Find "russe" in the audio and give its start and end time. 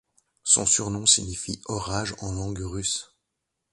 2.63-3.15